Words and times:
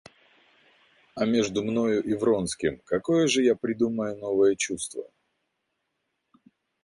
А 1.13 1.27
между 1.27 1.63
мною 1.63 2.01
и 2.03 2.15
Вронским 2.15 2.81
какое 2.85 3.27
же 3.27 3.43
я 3.43 3.53
придумаю 3.55 4.17
новое 4.17 4.55
чувство? 4.55 5.07